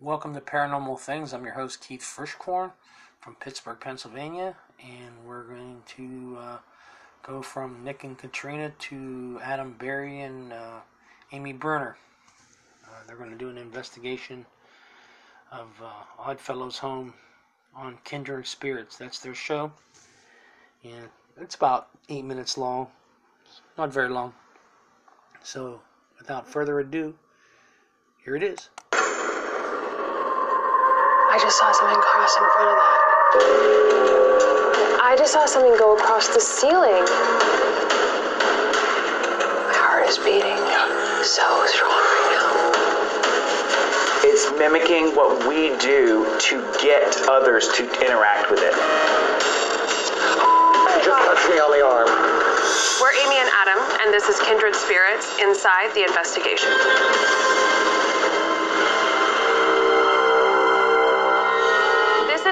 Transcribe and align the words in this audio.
Welcome 0.00 0.32
to 0.34 0.40
Paranormal 0.40 1.00
Things. 1.00 1.34
I'm 1.34 1.42
your 1.42 1.54
host, 1.54 1.84
Keith 1.84 2.02
Frischkorn 2.02 2.70
from 3.20 3.34
Pittsburgh, 3.34 3.80
Pennsylvania, 3.80 4.54
and 4.80 5.26
we're 5.26 5.42
going 5.42 5.82
to 5.96 6.38
uh, 6.40 6.58
go 7.24 7.42
from 7.42 7.82
Nick 7.82 8.04
and 8.04 8.16
Katrina 8.16 8.70
to 8.78 9.40
Adam 9.42 9.74
Berry 9.76 10.20
and 10.20 10.52
uh, 10.52 10.78
Amy 11.32 11.52
Bruni. 11.52 11.86
Uh, 11.86 12.90
they're 13.08 13.16
going 13.16 13.32
to 13.32 13.36
do 13.36 13.48
an 13.48 13.58
investigation 13.58 14.46
of 15.50 15.66
uh, 15.82 15.90
Oddfellows' 16.16 16.78
home 16.78 17.12
on 17.74 17.98
Kindred 18.04 18.46
Spirits. 18.46 18.96
That's 18.96 19.18
their 19.18 19.34
show, 19.34 19.72
and 20.84 21.08
it's 21.40 21.56
about 21.56 21.88
eight 22.08 22.24
minutes 22.24 22.56
long, 22.56 22.86
not 23.76 23.92
very 23.92 24.10
long. 24.10 24.32
So, 25.42 25.80
without 26.20 26.46
further 26.46 26.78
ado, 26.78 27.16
here 28.24 28.36
it 28.36 28.44
is. 28.44 28.68
I 31.30 31.38
just 31.38 31.58
saw 31.58 31.70
something 31.72 32.00
cross 32.00 32.34
in 32.38 32.44
front 32.56 32.70
of 32.72 32.76
that. 32.80 33.00
I 35.04 35.14
just 35.18 35.34
saw 35.34 35.44
something 35.44 35.76
go 35.76 35.94
across 35.94 36.28
the 36.28 36.40
ceiling. 36.40 37.04
My 39.68 39.76
heart 39.76 40.08
is 40.08 40.16
beating 40.16 40.56
so 41.20 41.44
strong 41.68 41.92
right 41.92 42.32
now. 42.32 42.72
It's 44.24 44.48
mimicking 44.56 45.12
what 45.12 45.44
we 45.44 45.76
do 45.76 46.24
to 46.48 46.64
get 46.80 47.28
others 47.28 47.68
to 47.76 47.84
interact 48.00 48.48
with 48.50 48.64
it. 48.64 48.72
Oh 48.72 50.96
just 51.04 51.28
touched 51.28 51.44
me 51.52 51.60
on 51.60 51.76
the 51.76 51.84
arm. 51.84 52.08
We're 53.04 53.12
Amy 53.20 53.36
and 53.36 53.52
Adam, 53.52 53.84
and 54.00 54.16
this 54.16 54.32
is 54.32 54.40
Kindred 54.40 54.72
Spirits 54.74 55.28
inside 55.44 55.92
the 55.92 56.08
investigation. 56.08 56.72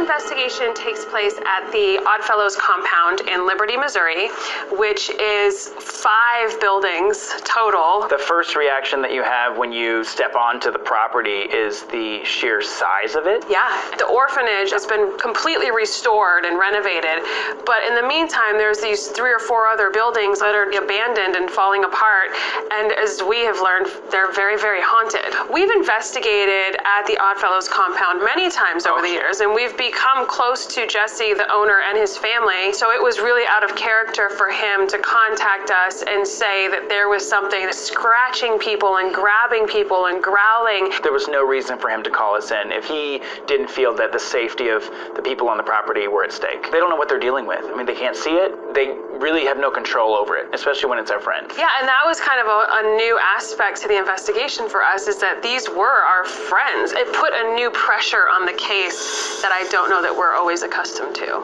Investigation 0.06 0.72
takes 0.72 1.04
place 1.04 1.34
at 1.50 1.66
the 1.72 1.98
Oddfellows 2.06 2.54
compound 2.54 3.22
in 3.28 3.44
Liberty, 3.44 3.76
Missouri, 3.76 4.28
which 4.70 5.10
is 5.10 5.70
five 5.80 6.60
buildings 6.60 7.34
total. 7.42 8.06
The 8.06 8.16
first 8.16 8.54
reaction 8.54 9.02
that 9.02 9.12
you 9.12 9.24
have 9.24 9.58
when 9.58 9.72
you 9.72 10.04
step 10.04 10.36
onto 10.36 10.70
the 10.70 10.78
property 10.78 11.50
is 11.50 11.82
the 11.90 12.22
sheer 12.22 12.62
size 12.62 13.16
of 13.16 13.26
it. 13.26 13.44
Yeah, 13.50 13.66
the 13.98 14.06
orphanage 14.06 14.70
has 14.70 14.86
been 14.86 15.18
completely 15.18 15.72
restored 15.72 16.44
and 16.44 16.56
renovated, 16.56 17.26
but 17.66 17.82
in 17.82 17.96
the 17.96 18.06
meantime, 18.06 18.58
there's 18.58 18.78
these 18.78 19.08
three 19.08 19.34
or 19.34 19.40
four 19.40 19.66
other 19.66 19.90
buildings 19.90 20.38
that 20.38 20.54
are 20.54 20.70
abandoned 20.70 21.34
and 21.34 21.50
falling 21.50 21.82
apart. 21.82 22.30
And 22.70 22.92
as 22.92 23.24
we 23.26 23.40
have 23.40 23.58
learned, 23.58 23.90
they're 24.12 24.30
very, 24.30 24.56
very 24.56 24.80
haunted. 24.80 25.34
We've 25.52 25.70
investigated 25.74 26.78
at 26.86 27.06
the 27.08 27.18
Oddfellows 27.18 27.68
compound 27.68 28.22
many 28.22 28.52
times 28.52 28.86
over 28.86 29.02
the 29.02 29.10
years, 29.10 29.40
and 29.40 29.52
we've 29.52 29.76
become 29.76 29.95
close 30.28 30.66
to 30.66 30.86
Jesse, 30.86 31.34
the 31.34 31.50
owner, 31.52 31.78
and 31.88 31.96
his 31.98 32.16
family. 32.16 32.72
So 32.72 32.92
it 32.92 33.02
was 33.02 33.18
really 33.18 33.44
out 33.48 33.64
of 33.64 33.74
character 33.76 34.28
for 34.28 34.50
him 34.50 34.86
to 34.88 34.98
contact 34.98 35.70
us 35.70 36.02
and 36.02 36.26
say 36.26 36.68
that 36.68 36.88
there 36.88 37.08
was 37.08 37.26
something 37.26 37.72
scratching 37.72 38.58
people 38.58 38.98
and 38.98 39.14
grabbing 39.14 39.66
people 39.66 40.06
and 40.06 40.22
growling. 40.22 40.92
There 41.02 41.12
was 41.12 41.28
no 41.28 41.46
reason 41.46 41.78
for 41.78 41.88
him 41.88 42.02
to 42.02 42.10
call 42.10 42.36
us 42.36 42.50
in 42.50 42.72
if 42.72 42.84
he 42.84 43.20
didn't 43.46 43.70
feel 43.70 43.94
that 43.96 44.12
the 44.12 44.18
safety 44.18 44.68
of 44.68 44.88
the 45.14 45.22
people 45.22 45.48
on 45.48 45.56
the 45.56 45.62
property 45.62 46.08
were 46.08 46.24
at 46.24 46.32
stake. 46.32 46.70
They 46.70 46.78
don't 46.78 46.90
know 46.90 46.96
what 46.96 47.08
they're 47.08 47.18
dealing 47.18 47.46
with. 47.46 47.64
I 47.64 47.74
mean, 47.76 47.86
they 47.86 47.94
can't 47.94 48.16
see 48.16 48.36
it. 48.36 48.52
They 48.76 48.92
really 49.16 49.48
have 49.48 49.56
no 49.56 49.72
control 49.72 50.12
over 50.12 50.36
it, 50.36 50.52
especially 50.52 50.92
when 50.92 51.00
it's 51.00 51.10
our 51.10 51.18
friend. 51.18 51.48
Yeah, 51.56 51.72
and 51.80 51.88
that 51.88 52.04
was 52.04 52.20
kind 52.20 52.36
of 52.36 52.46
a, 52.46 52.60
a 52.84 52.96
new 53.00 53.16
aspect 53.16 53.80
to 53.80 53.88
the 53.88 53.96
investigation 53.96 54.68
for 54.68 54.84
us 54.84 55.08
is 55.08 55.16
that 55.24 55.40
these 55.40 55.64
were 55.72 56.04
our 56.04 56.28
friends. 56.28 56.92
It 56.92 57.08
put 57.16 57.32
a 57.32 57.56
new 57.56 57.72
pressure 57.72 58.28
on 58.28 58.44
the 58.44 58.52
case 58.52 59.40
that 59.40 59.48
I 59.48 59.64
don't 59.72 59.88
know 59.88 60.04
that 60.04 60.12
we're 60.12 60.36
always 60.36 60.60
accustomed 60.60 61.16
to. 61.24 61.40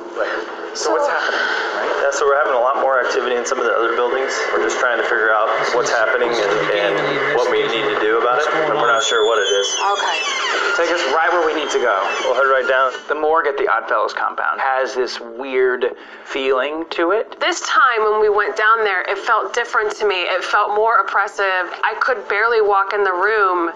So, 0.76 0.92
what's 0.92 1.08
happening? 1.08 1.40
Right? 1.80 2.04
Yeah, 2.04 2.12
so 2.12 2.28
we're 2.28 2.36
having 2.36 2.52
a 2.52 2.60
lot 2.60 2.84
more 2.84 3.00
activity 3.00 3.40
in 3.40 3.48
some 3.48 3.56
of 3.56 3.64
the 3.64 3.72
other 3.72 3.96
buildings. 3.96 4.36
We're 4.52 4.60
just 4.60 4.76
trying 4.76 5.00
to 5.00 5.06
figure 5.08 5.32
out 5.32 5.48
what's 5.72 5.88
happening 5.88 6.28
and, 6.28 6.52
and 6.76 6.94
what 7.32 7.48
we 7.48 7.64
need 7.64 7.88
to 7.88 7.96
do 8.04 8.20
about 8.20 8.44
it, 8.44 8.48
and 8.68 8.76
we're 8.76 8.92
not 8.92 9.00
sure 9.04 9.24
what 9.24 9.40
it 9.40 9.48
is. 9.48 9.68
Okay. 9.96 10.11
Take 10.82 10.90
us 10.90 11.14
right 11.14 11.30
where 11.30 11.46
we 11.46 11.54
need 11.54 11.70
to 11.70 11.78
go. 11.78 11.94
We'll 12.24 12.34
head 12.34 12.50
right 12.50 12.66
down. 12.66 12.90
The 13.06 13.14
morgue 13.14 13.46
at 13.46 13.56
the 13.56 13.68
Oddfellows 13.68 14.12
compound 14.12 14.60
has 14.60 14.96
this 14.96 15.20
weird 15.20 15.94
feeling 16.24 16.84
to 16.90 17.12
it. 17.12 17.38
This 17.38 17.60
time 17.60 18.02
when 18.02 18.20
we 18.20 18.28
went 18.28 18.56
down 18.56 18.82
there, 18.82 19.02
it 19.02 19.16
felt 19.16 19.54
different 19.54 19.94
to 19.98 20.08
me. 20.08 20.22
It 20.22 20.42
felt 20.42 20.74
more 20.74 20.96
oppressive. 20.96 21.70
I 21.84 21.94
could 22.00 22.26
barely 22.28 22.60
walk 22.60 22.94
in 22.94 23.04
the 23.04 23.12
room, 23.12 23.70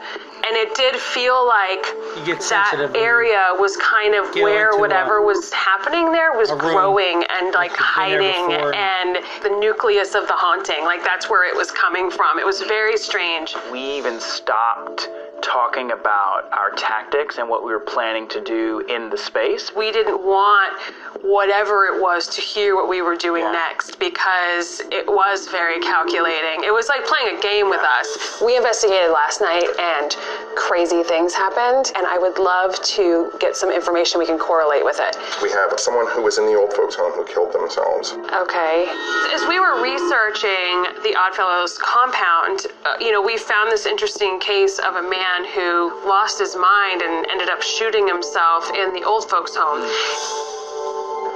and 0.47 0.57
it 0.57 0.75
did 0.75 0.97
feel 0.97 1.47
like 1.47 1.87
You 2.17 2.25
get 2.27 2.39
that 2.41 2.69
sensitive 2.71 2.95
area 2.95 3.51
was 3.59 3.77
kind 3.79 4.15
of 4.15 4.35
where 4.35 4.77
whatever 4.79 5.23
was 5.23 5.53
happening 5.53 6.13
there 6.13 6.33
was 6.37 6.51
growing 6.51 7.25
and 7.31 7.53
like 7.55 7.71
you've 7.71 8.19
been 8.21 8.49
there 8.49 8.73
hiding 8.73 8.75
and 8.75 9.19
the 9.43 9.59
nucleus 9.61 10.15
of 10.15 10.27
the 10.27 10.35
haunting. 10.35 10.85
Like 10.85 11.03
that's 11.05 11.29
where 11.31 11.49
it 11.49 11.57
was 11.57 11.71
coming 11.71 12.11
from. 12.11 12.39
It 12.39 12.47
was 12.47 12.61
very 12.63 12.97
strange. 12.97 13.55
We 13.73 13.81
even 13.97 14.21
stopped 14.21 15.09
talking 15.43 15.93
about 15.93 16.49
our 16.53 16.71
tactics 16.73 17.39
and 17.39 17.49
what 17.49 17.65
we 17.65 17.71
were 17.71 17.81
planning 17.81 18.27
to 18.29 18.41
do 18.41 18.81
in 18.89 19.11
the 19.11 19.19
space. 19.19 19.71
we 19.77 19.93
didn't 19.93 20.23
want 20.25 20.81
whatever 21.23 21.85
it 21.87 22.01
was 22.01 22.27
to 22.29 22.41
hear 22.41 22.75
what 22.75 22.89
we 22.89 23.03
were 23.03 23.17
doing 23.17 23.45
Yeah. 23.45 23.53
next 23.53 23.99
because 23.99 24.81
it 24.91 25.07
was 25.07 25.49
very 25.49 25.79
calculating. 25.81 26.65
It 26.65 26.73
was 26.73 26.89
like 26.89 27.05
playing 27.07 27.37
a 27.37 27.41
game 27.41 27.69
with 27.69 27.81
us. 27.81 28.41
We 28.41 28.57
investigated 28.57 29.11
last 29.11 29.41
night 29.41 29.69
and 29.79 30.17
crazy 30.57 31.03
things 31.03 31.35
happened, 31.35 31.93
and 31.95 32.07
I 32.07 32.19
would 32.19 32.39
love 32.39 32.81
to 32.97 33.31
get 33.39 33.57
some 33.57 33.71
information 33.71 34.19
we 34.19 34.27
can 34.27 34.39
correlate 34.39 34.85
with 34.85 34.99
it. 35.01 35.17
We 35.43 35.51
have 35.51 35.79
someone 35.79 36.07
who 36.11 36.23
was 36.23 36.39
in 36.39 36.47
the 36.47 36.55
old 36.55 36.73
folks' 36.73 36.95
home 36.95 37.13
who 37.13 37.25
killed 37.25 37.53
themselves. 37.53 38.13
Okay. 38.33 38.89
As 39.33 39.47
we 39.49 39.61
were 39.61 39.83
researching 39.83 40.91
the 41.03 41.15
Oddfellows 41.15 41.79
compound, 41.79 42.67
uh, 42.85 42.97
you 43.01 43.13
know, 43.13 43.23
we 43.23 43.39
found 43.39 43.71
this 43.71 43.87
interesting 43.87 44.41
case 44.41 44.79
of 44.79 44.97
a 44.97 45.03
man 45.03 45.45
who 45.55 45.93
lost 46.07 46.39
his 46.39 46.57
mind 46.57 47.03
and 47.03 47.27
ended 47.31 47.49
up 47.49 47.63
shooting 47.63 48.09
himself 48.09 48.71
in 48.75 48.93
the 48.93 49.05
old 49.05 49.29
folks' 49.29 49.55
home. 49.55 49.81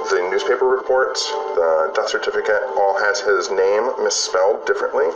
The 0.09 0.27
newspaper 0.29 0.65
reports, 0.65 1.29
the 1.55 1.91
death 1.95 2.09
certificate, 2.09 2.63
all 2.75 2.99
has 2.99 3.21
his 3.21 3.49
name 3.49 3.91
misspelled 4.03 4.65
differently. 4.65 5.07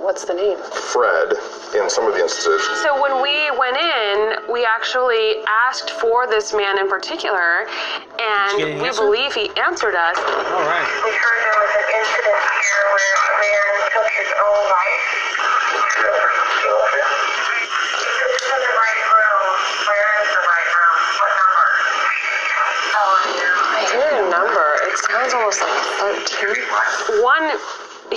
What's 0.00 0.24
the 0.24 0.34
name? 0.34 0.58
Fred, 0.92 1.32
in 1.74 1.88
some 1.90 2.06
of 2.06 2.14
the 2.14 2.20
instances, 2.20 2.60
So 2.82 3.00
when 3.00 3.22
we 3.22 3.50
went 3.58 3.76
in, 3.76 4.36
we 4.52 4.64
actually 4.64 5.40
asked 5.66 5.90
for 5.98 6.26
this 6.26 6.52
man 6.52 6.78
in 6.78 6.88
particular, 6.88 7.66
Did 7.66 7.72
you 7.72 8.18
get 8.18 8.20
and 8.20 8.62
an 8.62 8.82
we 8.82 8.88
answer? 8.88 9.02
believe 9.04 9.32
he 9.34 9.50
answered 9.56 9.94
us. 9.96 10.16
All 10.18 10.64
right. 10.68 10.86
We 11.04 11.12
heard 11.16 11.38
there 11.40 11.58
was 11.60 11.72
an 11.72 11.86
incident 11.98 12.36
here 12.36 12.84
where 12.94 13.14
a 13.16 13.34
man 13.42 13.64
took 13.96 14.08
his 14.12 14.30
own 14.44 14.60
life. 14.70 15.04
This 16.94 18.28
is 18.28 18.44
in 18.44 18.60
the 18.60 18.74
right 18.76 19.02
room. 19.08 19.46
Where 19.88 20.10
is 20.20 20.30
the 20.30 20.42
right 20.44 20.68
room? 20.74 20.98
What 21.16 21.32
number? 21.42 21.66
Oh, 22.92 23.12
I 23.24 23.82
hear 23.90 24.20
a 24.20 24.30
number. 24.30 24.66
It 24.84 24.96
sounds 25.00 25.32
almost 25.34 25.60
like 25.64 26.22
13. 26.28 27.24
One, 27.24 27.46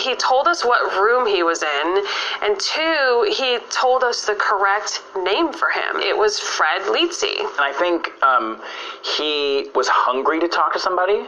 he 0.07 0.15
told 0.15 0.47
us 0.47 0.63
what 0.63 0.81
room 1.01 1.27
he 1.27 1.43
was 1.43 1.63
in, 1.63 2.03
and 2.41 2.59
two, 2.59 3.27
he 3.35 3.59
told 3.69 4.03
us 4.03 4.25
the 4.25 4.35
correct 4.35 5.03
name 5.17 5.51
for 5.51 5.69
him. 5.69 5.97
It 5.97 6.17
was 6.17 6.39
Fred 6.39 6.81
Leetsy. 6.83 7.39
And 7.39 7.59
I 7.59 7.73
think 7.73 8.11
um, 8.23 8.61
he 9.03 9.69
was 9.75 9.87
hungry 9.89 10.39
to 10.39 10.47
talk 10.47 10.73
to 10.73 10.79
somebody. 10.79 11.27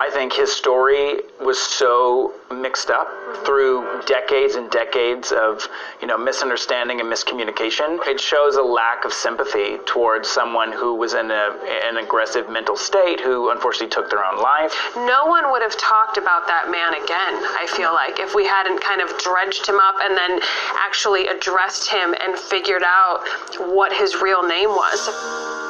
I 0.00 0.08
think 0.08 0.32
his 0.32 0.50
story 0.50 1.20
was 1.42 1.60
so 1.60 2.32
mixed 2.50 2.88
up 2.90 3.06
through 3.44 4.00
decades 4.06 4.54
and 4.54 4.70
decades 4.70 5.30
of, 5.30 5.68
you 6.00 6.06
know, 6.06 6.16
misunderstanding 6.16 7.00
and 7.00 7.12
miscommunication. 7.12 7.98
It 8.06 8.18
shows 8.18 8.56
a 8.56 8.62
lack 8.62 9.04
of 9.04 9.12
sympathy 9.12 9.76
towards 9.84 10.26
someone 10.26 10.72
who 10.72 10.94
was 10.94 11.12
in 11.12 11.30
a, 11.30 11.54
an 11.84 11.98
aggressive 11.98 12.48
mental 12.48 12.78
state 12.78 13.20
who 13.20 13.50
unfortunately 13.50 13.90
took 13.90 14.08
their 14.08 14.24
own 14.24 14.40
life. 14.40 14.74
No 14.96 15.26
one 15.26 15.52
would 15.52 15.60
have 15.60 15.76
talked 15.76 16.16
about 16.16 16.46
that 16.46 16.70
man 16.70 16.94
again, 16.94 17.36
I 17.60 17.68
feel 17.76 17.92
like, 17.92 18.18
if 18.20 18.34
we 18.34 18.46
hadn't 18.46 18.80
kind 18.82 19.02
of 19.02 19.16
dredged 19.18 19.66
him 19.66 19.78
up 19.78 19.96
and 20.00 20.16
then 20.16 20.40
actually 20.78 21.28
addressed 21.28 21.90
him 21.90 22.14
and 22.18 22.38
figured 22.38 22.82
out 22.84 23.20
what 23.58 23.92
his 23.92 24.16
real 24.16 24.42
name 24.42 24.70
was. 24.70 25.69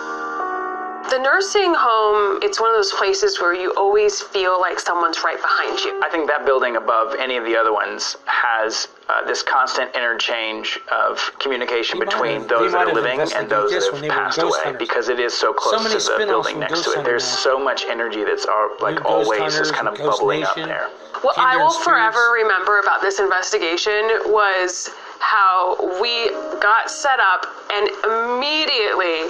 The 1.10 1.18
nursing 1.18 1.74
home, 1.76 2.38
it's 2.40 2.60
one 2.60 2.70
of 2.70 2.76
those 2.76 2.92
places 2.92 3.40
where 3.40 3.52
you 3.52 3.74
always 3.76 4.20
feel 4.20 4.60
like 4.60 4.78
someone's 4.78 5.24
right 5.24 5.40
behind 5.42 5.80
you. 5.80 6.00
I 6.04 6.08
think 6.08 6.28
that 6.28 6.46
building 6.46 6.76
above 6.76 7.16
any 7.18 7.36
of 7.36 7.44
the 7.44 7.56
other 7.56 7.72
ones 7.72 8.16
has 8.26 8.86
uh, 9.08 9.24
this 9.26 9.42
constant 9.42 9.92
interchange 9.96 10.78
of 10.92 11.18
communication 11.40 11.98
They 11.98 12.04
between 12.04 12.40
have- 12.42 12.48
those 12.48 12.70
that 12.72 12.86
are 12.86 12.94
living 12.94 13.18
and 13.20 13.50
those 13.50 13.72
this 13.72 13.86
that 13.86 13.92
when 13.92 14.02
have 14.04 14.08
they 14.08 14.08
were 14.08 14.14
passed 14.14 14.38
ghost 14.38 14.54
away 14.54 14.64
hunters. 14.64 14.78
because 14.88 15.08
it 15.08 15.18
is 15.18 15.34
so 15.34 15.52
close 15.52 15.82
many 15.82 15.98
to 15.98 16.04
the 16.18 16.26
building 16.26 16.60
next 16.60 16.84
to 16.84 16.92
it. 16.92 17.04
There's 17.04 17.24
now. 17.28 17.36
so 17.42 17.58
much 17.58 17.84
energy 17.86 18.22
that's 18.22 18.46
all, 18.46 18.76
like 18.80 19.04
always 19.04 19.56
just 19.56 19.74
kind 19.74 19.88
of 19.88 19.98
Ghost 19.98 20.20
bubbling 20.20 20.44
up 20.44 20.54
there. 20.54 20.90
What 21.22 21.36
I 21.38 21.56
will 21.56 21.70
spirits. 21.72 21.84
forever 21.84 22.30
remember 22.34 22.78
about 22.78 23.02
this 23.02 23.18
investigation 23.18 24.30
was 24.30 24.90
how 25.18 25.74
we 26.00 26.30
got 26.62 26.88
set 26.88 27.18
up 27.18 27.46
and 27.74 27.88
immediately 28.06 29.26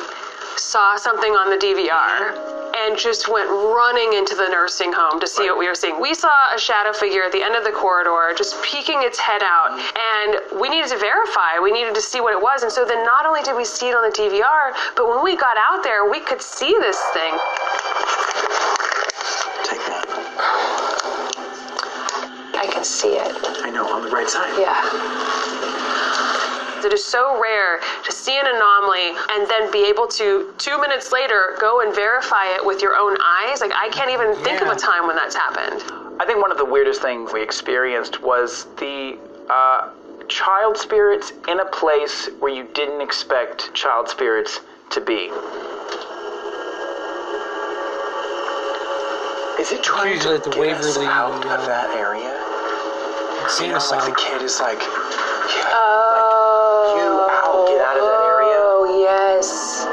saw 0.60 0.96
something 0.96 1.32
on 1.32 1.48
the 1.48 1.56
DVR 1.56 2.36
and 2.76 2.96
just 2.96 3.28
went 3.28 3.48
running 3.48 4.12
into 4.12 4.34
the 4.34 4.46
nursing 4.48 4.92
home 4.92 5.18
to 5.18 5.26
see 5.26 5.48
what 5.48 5.58
we 5.58 5.66
were 5.66 5.74
seeing. 5.74 6.00
We 6.00 6.14
saw 6.14 6.30
a 6.54 6.58
shadow 6.58 6.92
figure 6.92 7.22
at 7.22 7.32
the 7.32 7.42
end 7.42 7.56
of 7.56 7.64
the 7.64 7.72
corridor 7.72 8.34
just 8.36 8.62
peeking 8.62 9.02
its 9.02 9.18
head 9.18 9.42
out, 9.42 9.72
mm. 9.72 9.80
and 9.96 10.60
we 10.60 10.68
needed 10.68 10.88
to 10.90 10.98
verify. 10.98 11.58
We 11.58 11.72
needed 11.72 11.94
to 11.94 12.00
see 12.02 12.20
what 12.20 12.32
it 12.32 12.40
was. 12.40 12.62
And 12.62 12.70
so 12.70 12.84
then 12.84 13.04
not 13.04 13.26
only 13.26 13.42
did 13.42 13.56
we 13.56 13.64
see 13.64 13.88
it 13.88 13.96
on 13.96 14.08
the 14.08 14.14
DVR, 14.14 14.76
but 14.96 15.08
when 15.08 15.24
we 15.24 15.34
got 15.36 15.56
out 15.56 15.82
there, 15.82 16.08
we 16.08 16.20
could 16.20 16.42
see 16.42 16.76
this 16.78 17.00
thing. 17.14 17.32
Take 19.64 19.82
that. 19.88 20.04
I 22.54 22.68
can 22.70 22.84
see 22.84 23.16
it. 23.16 23.34
I 23.64 23.70
know, 23.70 23.88
on 23.88 24.02
the 24.04 24.10
right 24.10 24.28
side. 24.28 24.52
Yeah. 24.60 26.09
It 26.84 26.92
is 26.94 27.04
so 27.04 27.40
rare 27.40 27.78
to 28.04 28.12
see 28.12 28.38
an 28.38 28.46
anomaly 28.46 29.12
and 29.30 29.48
then 29.48 29.70
be 29.70 29.84
able 29.84 30.06
to, 30.08 30.54
two 30.58 30.80
minutes 30.80 31.12
later, 31.12 31.56
go 31.60 31.82
and 31.82 31.94
verify 31.94 32.46
it 32.54 32.64
with 32.64 32.80
your 32.80 32.96
own 32.96 33.16
eyes. 33.20 33.60
Like, 33.60 33.72
I 33.74 33.90
can't 33.90 34.10
even 34.10 34.34
think 34.42 34.62
of 34.62 34.68
a 34.68 34.76
time 34.76 35.06
when 35.06 35.16
that's 35.16 35.34
happened. 35.34 35.82
I 36.20 36.24
think 36.26 36.40
one 36.40 36.50
of 36.50 36.58
the 36.58 36.64
weirdest 36.64 37.02
things 37.02 37.32
we 37.32 37.42
experienced 37.42 38.22
was 38.22 38.66
the 38.78 39.18
uh, 39.50 39.90
child 40.28 40.76
spirits 40.76 41.32
in 41.48 41.60
a 41.60 41.66
place 41.66 42.28
where 42.38 42.52
you 42.52 42.68
didn't 42.72 43.00
expect 43.00 43.72
child 43.74 44.08
spirits 44.08 44.60
to 44.90 45.00
be. 45.00 45.30
Is 49.60 49.72
it 49.72 49.82
trying 49.82 50.18
to 50.20 50.34
at 50.34 50.44
the 50.44 50.50
get 50.50 50.76
us 50.76 50.96
out 50.96 51.44
uh, 51.44 51.60
of 51.60 51.66
that 51.66 51.90
area? 51.94 52.32
Insane 53.44 53.66
You 53.68 53.72
know, 53.74 53.86
like 53.90 54.08
the 54.08 54.16
kid 54.18 54.40
is 54.42 54.58
like, 54.58 54.80
yeah, 54.80 55.68
Oh. 55.72 55.99
You 56.96 57.08
out, 57.28 57.66
get 57.68 57.80
out 57.80 57.96
of 57.96 58.04
that 58.04 58.22
area. 58.24 58.56
Oh, 58.60 58.84
yes. 59.00 59.86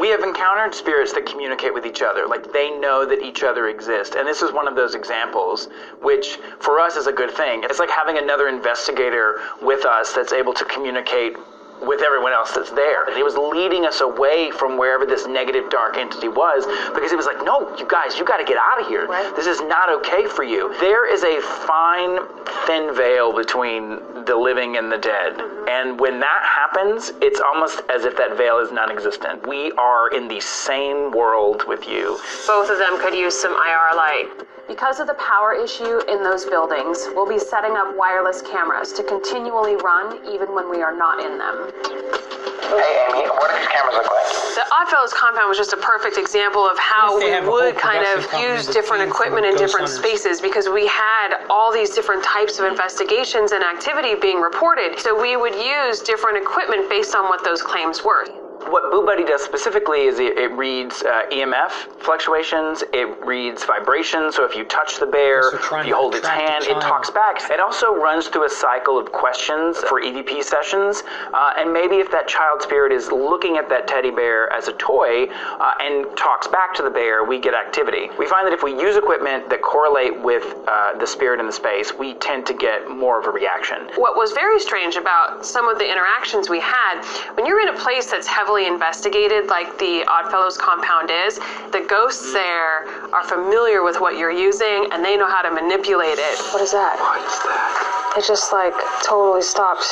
We 0.00 0.08
have 0.08 0.22
encountered 0.22 0.74
spirits 0.74 1.12
that 1.14 1.26
communicate 1.26 1.72
with 1.72 1.86
each 1.86 2.02
other, 2.02 2.26
like 2.26 2.52
they 2.52 2.70
know 2.78 3.06
that 3.06 3.22
each 3.22 3.42
other 3.42 3.68
exist. 3.68 4.14
And 4.14 4.28
this 4.28 4.42
is 4.42 4.52
one 4.52 4.68
of 4.68 4.76
those 4.76 4.94
examples, 4.94 5.68
which 6.00 6.38
for 6.60 6.78
us 6.78 6.96
is 6.96 7.06
a 7.06 7.12
good 7.12 7.30
thing. 7.30 7.64
It's 7.64 7.78
like 7.78 7.90
having 7.90 8.18
another 8.18 8.48
investigator 8.48 9.40
with 9.62 9.84
us 9.84 10.12
that's 10.12 10.32
able 10.32 10.52
to 10.54 10.64
communicate 10.66 11.36
with 11.82 12.02
everyone 12.02 12.32
else 12.32 12.52
that's 12.52 12.70
there. 12.70 13.04
And 13.04 13.16
it 13.16 13.24
was 13.24 13.36
leading 13.36 13.84
us 13.84 14.00
away 14.00 14.50
from 14.50 14.78
wherever 14.78 15.04
this 15.06 15.26
negative 15.26 15.70
dark 15.70 15.96
entity 15.96 16.28
was 16.28 16.66
because 16.94 17.12
it 17.12 17.16
was 17.16 17.26
like, 17.26 17.44
no, 17.44 17.74
you 17.76 17.86
guys, 17.88 18.18
you 18.18 18.24
got 18.24 18.38
to 18.38 18.44
get 18.44 18.58
out 18.58 18.80
of 18.80 18.88
here. 18.88 19.06
Right. 19.06 19.34
This 19.36 19.46
is 19.46 19.60
not 19.62 19.92
okay 20.00 20.26
for 20.26 20.42
you. 20.42 20.74
There 20.80 21.10
is 21.12 21.22
a 21.22 21.40
fine, 21.66 22.18
thin 22.66 22.94
veil 22.94 23.32
between 23.32 24.00
the 24.24 24.36
living 24.36 24.76
and 24.76 24.90
the 24.90 24.98
dead. 24.98 25.34
Mm-hmm. 25.34 25.68
And 25.68 26.00
when 26.00 26.20
that 26.20 26.42
happens, 26.42 27.12
it's 27.20 27.40
almost 27.40 27.82
as 27.90 28.04
if 28.04 28.16
that 28.16 28.36
veil 28.36 28.58
is 28.58 28.72
non 28.72 28.90
existent. 28.90 29.46
We 29.46 29.72
are 29.72 30.08
in 30.10 30.28
the 30.28 30.40
same 30.40 31.10
world 31.12 31.64
with 31.66 31.86
you. 31.86 32.18
Both 32.46 32.70
of 32.70 32.78
them 32.78 32.98
could 33.00 33.14
use 33.14 33.36
some 33.38 33.52
IR 33.52 33.96
light. 33.96 34.28
Because 34.68 34.98
of 34.98 35.06
the 35.06 35.14
power 35.14 35.54
issue 35.54 36.00
in 36.08 36.24
those 36.24 36.44
buildings, 36.44 37.06
we'll 37.14 37.28
be 37.28 37.38
setting 37.38 37.76
up 37.76 37.96
wireless 37.96 38.42
cameras 38.42 38.92
to 38.94 39.04
continually 39.04 39.76
run 39.76 40.18
even 40.26 40.52
when 40.54 40.68
we 40.68 40.82
are 40.82 40.96
not 40.96 41.24
in 41.24 41.38
them. 41.38 41.65
Hey, 41.66 43.06
Amy, 43.10 43.26
what 43.28 43.50
do 43.50 43.58
these 43.58 43.68
cameras 43.68 43.94
look 43.94 44.06
like? 44.06 44.26
The 44.54 44.64
Oddfellows 44.72 45.12
compound 45.12 45.48
was 45.48 45.58
just 45.58 45.72
a 45.72 45.76
perfect 45.76 46.16
example 46.16 46.64
of 46.64 46.78
how 46.78 47.18
we 47.18 47.40
would 47.48 47.76
kind 47.76 48.04
of 48.06 48.24
use 48.40 48.66
different 48.66 49.02
equipment 49.02 49.46
in 49.46 49.56
different 49.56 49.88
hunters. 49.88 49.98
spaces 49.98 50.40
because 50.40 50.68
we 50.68 50.86
had 50.86 51.44
all 51.50 51.72
these 51.72 51.90
different 51.90 52.22
types 52.22 52.58
of 52.58 52.64
investigations 52.66 53.52
and 53.52 53.64
activity 53.64 54.14
being 54.14 54.40
reported. 54.40 54.98
So 54.98 55.20
we 55.20 55.36
would 55.36 55.54
use 55.54 56.00
different 56.00 56.38
equipment 56.38 56.88
based 56.88 57.14
on 57.14 57.24
what 57.24 57.44
those 57.44 57.62
claims 57.62 58.04
were. 58.04 58.26
What 58.68 58.90
Boo 58.90 59.04
Buddy 59.04 59.24
does 59.24 59.42
specifically 59.42 60.02
is 60.02 60.18
it, 60.18 60.36
it 60.38 60.50
reads 60.52 61.02
uh, 61.02 61.22
EMF 61.30 61.70
fluctuations, 62.00 62.82
it 62.92 63.06
reads 63.24 63.64
vibrations. 63.64 64.36
So 64.36 64.44
if 64.44 64.56
you 64.56 64.64
touch 64.64 64.98
the 64.98 65.06
bear, 65.06 65.50
So 65.50 65.78
if 65.78 65.86
you 65.86 65.94
hold 65.94 66.14
its 66.14 66.26
hand, 66.26 66.64
it 66.64 66.80
talks 66.80 67.10
back. 67.10 67.38
It 67.50 67.60
also 67.60 67.94
runs 67.94 68.28
through 68.28 68.46
a 68.46 68.50
cycle 68.50 68.98
of 68.98 69.12
questions 69.12 69.78
for 69.78 70.00
EVP 70.00 70.42
sessions. 70.42 71.02
Uh, 71.32 71.54
and 71.58 71.72
maybe 71.72 71.96
if 71.96 72.10
that 72.10 72.26
child 72.28 72.62
spirit 72.62 72.92
is 72.92 73.10
looking 73.10 73.56
at 73.56 73.68
that 73.68 73.86
teddy 73.86 74.10
bear 74.10 74.52
as 74.52 74.68
a 74.68 74.72
toy 74.74 75.26
uh, 75.28 75.72
and 75.80 76.06
talks 76.16 76.46
back 76.46 76.74
to 76.74 76.82
the 76.82 76.90
bear, 76.90 77.24
we 77.24 77.38
get 77.38 77.54
activity. 77.54 78.08
We 78.18 78.26
find 78.26 78.46
that 78.46 78.52
if 78.52 78.62
we 78.62 78.72
use 78.72 78.96
equipment 78.96 79.48
that 79.50 79.62
correlate 79.62 80.20
with 80.20 80.44
uh, 80.66 80.98
the 80.98 81.06
spirit 81.06 81.40
in 81.40 81.46
the 81.46 81.52
space, 81.52 81.92
we 81.94 82.14
tend 82.14 82.46
to 82.46 82.54
get 82.54 82.88
more 82.88 83.18
of 83.20 83.26
a 83.26 83.30
reaction. 83.30 83.88
What 83.96 84.16
was 84.16 84.32
very 84.32 84.58
strange 84.58 84.96
about 84.96 85.44
some 85.44 85.68
of 85.68 85.78
the 85.78 85.90
interactions 85.90 86.48
we 86.48 86.60
had, 86.60 87.04
when 87.34 87.46
you're 87.46 87.60
in 87.60 87.68
a 87.68 87.78
place 87.78 88.10
that's 88.10 88.26
heavily 88.26 88.55
investigated, 88.64 89.48
like 89.48 89.76
the 89.78 90.02
Oddfellows 90.08 90.56
compound 90.56 91.10
is, 91.10 91.36
the 91.72 91.84
ghosts 91.86 92.32
there 92.32 92.88
are 93.12 93.24
familiar 93.28 93.82
with 93.82 94.00
what 94.00 94.16
you're 94.16 94.32
using 94.32 94.88
and 94.92 95.04
they 95.04 95.18
know 95.18 95.28
how 95.28 95.42
to 95.42 95.50
manipulate 95.50 96.16
it. 96.16 96.40
What 96.54 96.62
is 96.62 96.72
that? 96.72 96.96
What 96.96 97.20
is 97.20 97.38
that? 97.44 98.14
It 98.16 98.24
just 98.24 98.50
like 98.52 98.72
totally 99.04 99.42
stopped. 99.42 99.84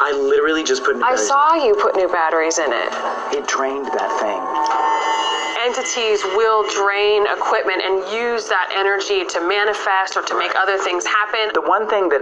I 0.00 0.12
literally 0.12 0.64
just 0.64 0.82
put 0.82 0.96
I 1.02 1.14
saw 1.14 1.54
you 1.54 1.74
put 1.76 1.94
new 1.94 2.08
batteries 2.08 2.58
in 2.58 2.72
it. 2.72 2.88
it 3.36 3.46
drained 3.46 3.86
that 3.86 4.10
thing. 4.16 4.40
Entities 5.64 6.22
will 6.36 6.68
drain 6.68 7.24
equipment 7.24 7.80
and 7.80 8.04
use 8.12 8.48
that 8.48 8.68
energy 8.76 9.24
to 9.24 9.40
manifest 9.40 10.16
or 10.16 10.22
to 10.22 10.36
make 10.36 10.54
other 10.56 10.76
things 10.76 11.06
happen. 11.06 11.48
The 11.54 11.62
one 11.62 11.88
thing 11.88 12.08
that 12.10 12.20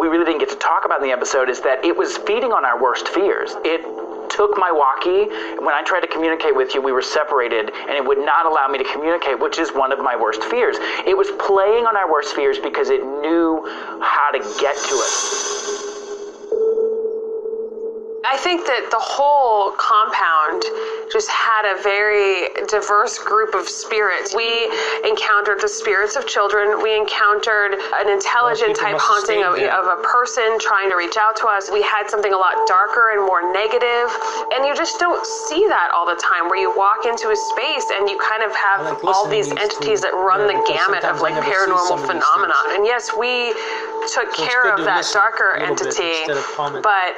we 0.00 0.08
really 0.08 0.24
didn't 0.24 0.40
get 0.40 0.50
to 0.50 0.56
talk 0.56 0.84
about 0.84 1.00
in 1.00 1.06
the 1.06 1.12
episode 1.12 1.48
is 1.48 1.60
that 1.62 1.82
it 1.84 1.96
was 1.96 2.18
feeding 2.18 2.52
on 2.52 2.64
our 2.64 2.76
worst 2.80 3.08
fears. 3.08 3.56
It 3.64 3.80
took 4.34 4.58
my 4.58 4.72
walkie. 4.72 5.28
When 5.62 5.74
I 5.74 5.82
tried 5.84 6.00
to 6.00 6.08
communicate 6.08 6.54
with 6.54 6.74
you, 6.74 6.82
we 6.82 6.92
were 6.92 7.02
separated, 7.02 7.70
and 7.70 7.92
it 7.92 8.04
would 8.04 8.18
not 8.18 8.46
allow 8.46 8.68
me 8.68 8.78
to 8.78 8.84
communicate, 8.84 9.38
which 9.38 9.58
is 9.58 9.72
one 9.72 9.92
of 9.92 9.98
my 10.00 10.16
worst 10.16 10.42
fears. 10.44 10.76
It 11.06 11.16
was 11.16 11.30
playing 11.38 11.86
on 11.86 11.96
our 11.96 12.10
worst 12.10 12.34
fears 12.34 12.58
because 12.58 12.90
it 12.90 13.04
knew 13.04 13.62
how 14.02 14.30
to 14.32 14.38
get 14.60 14.76
to 14.76 14.94
us. 14.96 15.63
I 18.34 18.36
think 18.36 18.66
that 18.66 18.90
the 18.90 18.98
whole 18.98 19.78
compound 19.78 20.66
just 21.06 21.30
had 21.30 21.70
a 21.70 21.78
very 21.86 22.50
diverse 22.66 23.14
group 23.22 23.54
of 23.54 23.70
spirits. 23.70 24.34
We 24.34 24.66
encountered 25.06 25.62
the 25.62 25.70
spirits 25.70 26.18
of 26.18 26.26
children. 26.26 26.82
We 26.82 26.98
encountered 26.98 27.78
an 27.78 28.10
intelligent 28.10 28.74
type 28.74 28.98
haunting 28.98 29.46
of, 29.46 29.54
of 29.54 29.86
a 29.86 30.02
person 30.02 30.58
trying 30.58 30.90
to 30.90 30.98
reach 30.98 31.14
out 31.14 31.38
to 31.38 31.46
us. 31.46 31.70
We 31.70 31.86
had 31.86 32.10
something 32.10 32.34
a 32.34 32.36
lot 32.36 32.66
darker 32.66 33.14
and 33.14 33.22
more 33.22 33.54
negative. 33.54 34.10
And 34.50 34.66
you 34.66 34.74
just 34.74 34.98
don't 34.98 35.22
see 35.46 35.70
that 35.70 35.94
all 35.94 36.02
the 36.02 36.18
time 36.18 36.50
where 36.50 36.58
you 36.58 36.74
walk 36.74 37.06
into 37.06 37.30
a 37.30 37.38
space 37.54 37.86
and 37.94 38.10
you 38.10 38.18
kind 38.18 38.42
of 38.42 38.50
have 38.50 38.82
like 38.82 38.98
all 39.06 39.30
these 39.30 39.54
entities 39.54 40.02
that 40.02 40.10
run 40.10 40.42
yeah, 40.42 40.58
the 40.58 40.58
gamut 40.66 41.06
of 41.06 41.22
like 41.22 41.38
paranormal 41.38 42.02
phenomena. 42.02 42.58
And 42.74 42.82
yes, 42.82 43.14
we 43.14 43.54
took 44.10 44.34
So 44.34 44.42
care 44.42 44.74
of 44.74 44.82
that 44.82 45.06
darker 45.14 45.54
a 45.54 45.70
little 45.70 45.86
bit 45.86 46.26
entity, 46.26 46.82
but 46.82 47.14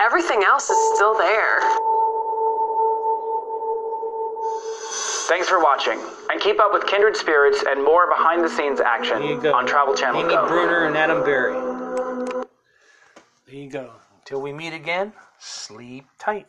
everything 0.00 0.42
else 0.44 0.70
is 0.70 0.76
still 0.94 1.16
there. 1.16 1.60
Thanks 5.28 5.48
for 5.48 5.60
watching, 5.60 5.98
and 6.30 6.40
keep 6.40 6.60
up 6.60 6.72
with 6.72 6.86
Kindred 6.86 7.16
Spirits 7.16 7.64
and 7.68 7.82
more 7.84 8.08
behind 8.08 8.44
the 8.44 8.48
scenes 8.48 8.80
action 8.80 9.18
There 9.18 9.30
you 9.30 9.40
go. 9.40 9.52
on 9.52 9.66
Travel 9.66 9.94
Channel 9.94 10.20
Amy 10.20 10.30
Go. 10.30 10.46
Bruni 10.46 10.86
and 10.86 10.96
Adam 10.96 11.24
Berry. 11.24 11.54
There 13.46 13.54
you 13.54 13.68
go. 13.68 13.90
Until 14.20 14.40
we 14.40 14.52
meet 14.52 14.72
again, 14.72 15.12
sleep 15.38 16.06
tight. 16.18 16.46